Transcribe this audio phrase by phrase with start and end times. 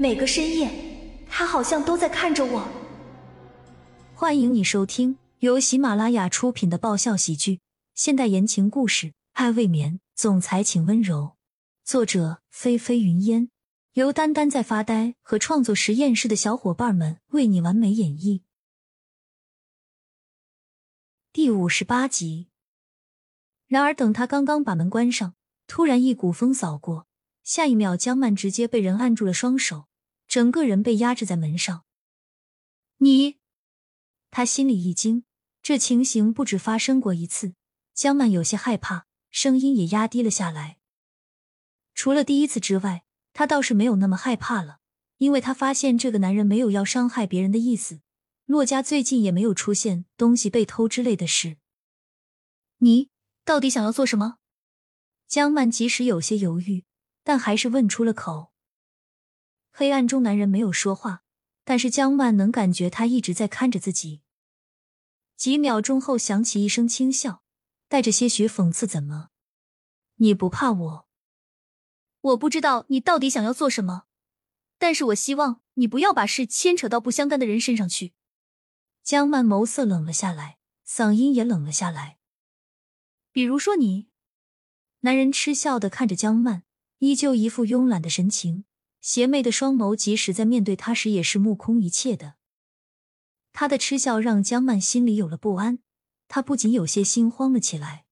[0.00, 0.70] 每个深夜，
[1.28, 2.66] 他好像都在看着我。
[4.14, 7.60] 欢迎你收听由喜马拉雅出品的爆笑喜剧、
[7.94, 11.36] 现代言情故事《爱未眠》，总裁请温柔。
[11.84, 13.50] 作者：菲菲云烟，
[13.92, 18.40] 由丹丹在发呆和创作实验室的小伙伴们为你完美演绎。
[21.30, 22.48] 第五十八集。
[23.66, 25.34] 然而，等他刚刚把门关上，
[25.66, 27.06] 突然一股风扫过，
[27.44, 29.88] 下一秒，江曼直接被人按住了双手，
[30.30, 31.84] 整个人被压制在门上。
[32.98, 33.38] 你，
[34.30, 35.24] 他心里一惊，
[35.60, 37.54] 这情形不止发生过一次。
[37.92, 40.78] 江曼有些害怕，声音也压低了下来。
[41.96, 44.78] 除了第一次之外，他倒是没有那么害怕了，
[45.18, 48.00] 因为他发现这个男人没有要伤害别人的意思。
[48.46, 51.56] 洛家最近也没有出现东西被偷之类的事。
[52.78, 53.10] 你。
[53.42, 54.36] 到底想要做什么？
[55.26, 56.84] 江曼即使有些犹豫，
[57.24, 58.49] 但还是问出了口。
[59.70, 61.22] 黑暗中，男人没有说话，
[61.64, 64.22] 但是江曼能感觉他一直在看着自己。
[65.36, 67.42] 几秒钟后，响起一声轻笑，
[67.88, 69.30] 带着些许讽刺：“怎么，
[70.16, 71.08] 你不怕我？
[72.20, 74.04] 我不知道你到底想要做什么，
[74.78, 78.12] 但是我希望你不要把事牵扯到不相干的人身上去。”
[79.02, 82.18] 江曼眸色冷了下来，嗓音也冷了下来。
[83.32, 84.08] 比如说你，
[85.00, 86.64] 男人嗤笑的看着江曼，
[86.98, 88.66] 依旧一副慵懒的神情，
[89.00, 92.34] 邪魅的双眸即使在面对他时也是目空一切的。
[93.52, 95.80] 他的嗤笑让江曼心里有了不安，
[96.28, 98.06] 他不仅有些心慌了起来。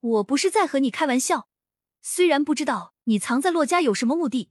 [0.00, 1.48] 我不是在和你开玩笑，
[2.02, 4.50] 虽然不知道你藏在洛家有什么目的，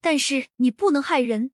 [0.00, 1.52] 但是你不能害人。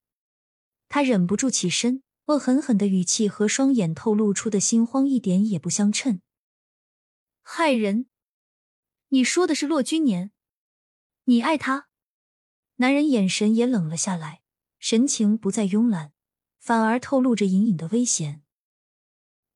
[0.88, 6.22] 他忍不住起身，恶狠狠的语气和双眼透露出的心慌一点也不相称。
[7.42, 8.06] 害人？
[9.08, 10.30] 你说的是骆君年？
[11.24, 11.88] 你爱他？
[12.82, 14.42] 男人眼神也冷了下来，
[14.80, 16.10] 神情不再慵懒，
[16.58, 18.42] 反而透露着隐隐的危险。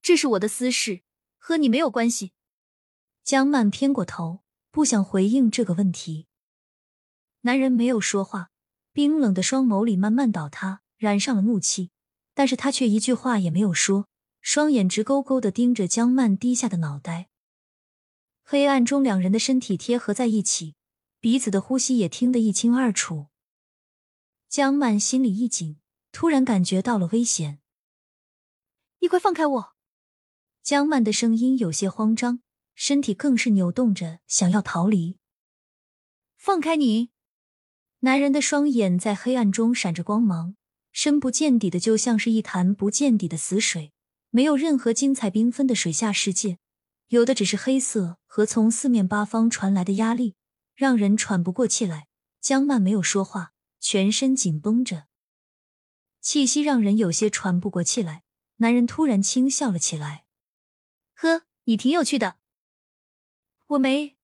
[0.00, 1.02] 这是我的私事，
[1.36, 2.34] 和你没有关系。
[3.24, 6.28] 江曼偏过头，不想回应这个问题。
[7.40, 8.50] 男人没有说话，
[8.92, 11.90] 冰冷的双眸里慢慢倒塌，染上了怒气，
[12.32, 14.06] 但是他却一句话也没有说，
[14.40, 17.26] 双眼直勾勾的盯着江曼低下的脑袋。
[18.44, 20.75] 黑暗中，两人的身体贴合在一起，
[21.26, 23.26] 彼此的呼吸也听得一清二楚。
[24.48, 25.80] 江曼心里一紧，
[26.12, 27.58] 突然感觉到了危险。
[29.00, 29.72] 你快放开我！
[30.62, 32.42] 江曼的声音有些慌张，
[32.76, 35.18] 身体更是扭动着，想要逃离。
[36.36, 37.10] 放开你！
[38.02, 40.54] 男人的双眼在黑暗中闪着光芒，
[40.92, 43.92] 深不见底的，就像是一潭不见底的死水，
[44.30, 46.58] 没有任何精彩缤纷的水下世界。
[47.08, 50.36] 有的只是黑色和从四面八方传来的压力，
[50.76, 52.06] 让人喘不过气来。
[52.40, 55.06] 江曼没有说话，全身紧绷着，
[56.20, 58.22] 气息让人有些喘不过气来。
[58.58, 60.26] 男人突然轻笑了起来
[61.14, 62.36] ：“呵，你挺有趣的。”
[63.68, 64.16] 我没。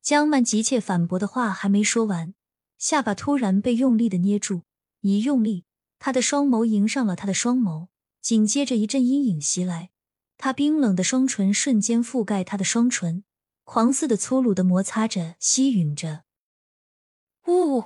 [0.00, 2.34] 江曼急切反驳的话还没说完，
[2.78, 4.62] 下巴突然被用力的捏住，
[5.02, 5.66] 一用力，
[5.98, 7.88] 他的双眸迎上了他的双眸，
[8.20, 9.90] 紧接着一阵阴影袭来。
[10.38, 13.22] 他冰冷的双唇瞬间覆盖他的双唇，
[13.64, 16.24] 狂似的粗鲁的摩擦着，吸吮着。
[17.46, 17.84] 呜！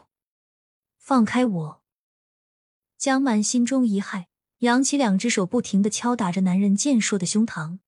[0.98, 1.82] 放开我！
[2.98, 4.26] 江曼心中一骇，
[4.58, 7.78] 扬起两只手，不停的敲打着男人健硕的胸膛。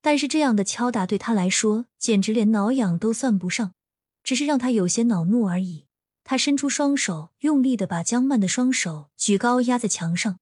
[0.00, 3.74] 但是这样的敲打对他来说，简直连挠痒都算不上，
[4.22, 5.86] 只是让他有些恼怒而已。
[6.22, 10.38] 他伸出双手，用力的把江曼的双手举高，压在墙上。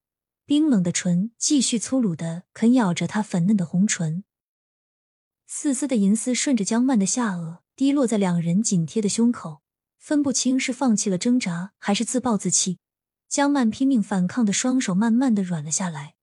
[0.46, 4.24] 冰冷的唇继续粗鲁的啃咬着她粉嫩的红唇，
[5.56, 9.62] 丝丝的银丝顺着江曼的下颚滴落在两人紧贴的胸口，
[9.98, 12.81] 分不清是放弃了挣扎还是自暴自弃。
[13.28, 16.16] 江曼拼命反抗的双手慢慢的软了下来，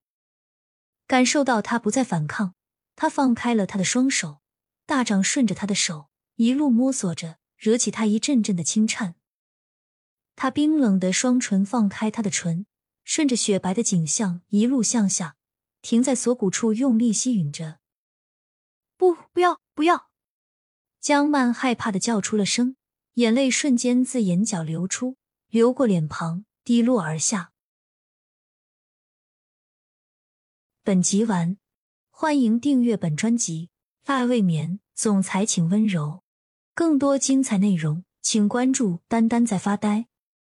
[1.08, 2.56] 感受到他不再反抗，
[2.97, 4.41] 他放开了他的双手，
[4.86, 9.16] 大掌顺着他的手一路摸索着，惹起他一阵阵的轻颤。
[10.36, 12.66] 他冰冷的双唇放开他的唇。
[13.05, 15.38] 顺着雪白的颈项一路向下，
[15.82, 17.79] 停在锁骨处，用力吸吮着。
[19.02, 20.12] 不，不要，不要！
[21.00, 22.76] 江曼害怕的叫出了声，
[23.16, 25.18] 眼泪瞬间自眼角流出，
[25.50, 27.52] 流过脸庞，滴落而下。
[30.84, 31.58] 本集完，
[32.12, 33.72] 欢迎订阅本专辑
[34.08, 36.22] 《爱未眠》，总裁请温柔。
[36.76, 40.09] 更多精彩内容，请关注“丹丹在发呆”。